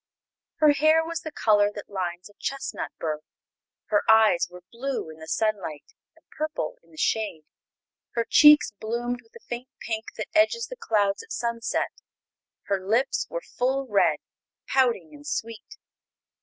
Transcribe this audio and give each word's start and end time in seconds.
Her 0.55 0.71
hair 0.71 1.05
was 1.05 1.19
the 1.19 1.31
color 1.31 1.71
that 1.75 1.87
lines 1.87 2.27
a 2.27 2.33
chestnut 2.39 2.89
bur; 2.99 3.19
her 3.89 4.01
eyes 4.09 4.47
were 4.49 4.63
blue 4.71 5.11
in 5.11 5.19
the 5.19 5.27
sunlight 5.27 5.93
and 6.15 6.25
purple 6.35 6.79
in 6.81 6.89
the 6.89 6.97
shade; 6.97 7.43
her 8.13 8.25
cheeks 8.27 8.71
bloomed 8.71 9.21
with 9.21 9.33
the 9.33 9.45
faint 9.47 9.69
pink 9.79 10.05
that 10.17 10.29
edges 10.35 10.65
the 10.65 10.75
clouds 10.75 11.21
at 11.21 11.31
sunset; 11.31 11.91
her 12.63 12.83
lips 12.83 13.27
were 13.29 13.41
full 13.41 13.85
red, 13.85 14.17
pouting 14.67 15.13
and 15.13 15.27
sweet. 15.27 15.77